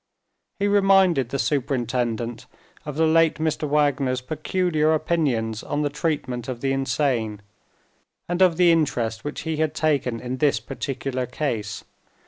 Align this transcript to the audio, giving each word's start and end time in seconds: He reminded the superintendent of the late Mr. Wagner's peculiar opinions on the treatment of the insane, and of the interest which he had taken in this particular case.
He 0.57 0.67
reminded 0.67 1.29
the 1.29 1.37
superintendent 1.37 2.47
of 2.87 2.95
the 2.95 3.05
late 3.05 3.35
Mr. 3.35 3.67
Wagner's 3.69 4.19
peculiar 4.21 4.95
opinions 4.95 5.61
on 5.61 5.83
the 5.83 5.91
treatment 5.91 6.47
of 6.47 6.59
the 6.61 6.73
insane, 6.73 7.39
and 8.27 8.41
of 8.41 8.57
the 8.57 8.71
interest 8.71 9.23
which 9.23 9.41
he 9.41 9.57
had 9.57 9.75
taken 9.75 10.19
in 10.19 10.37
this 10.37 10.59
particular 10.59 11.27
case. 11.27 11.83